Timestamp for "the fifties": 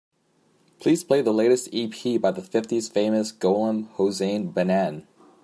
2.31-2.89